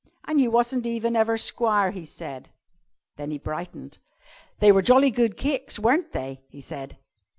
[0.25, 2.49] "An' you wasn't even ever squire," he said.
[3.17, 3.99] Then he brightened.
[4.57, 6.97] "They were jolly good cakes, wasn't they?" he said.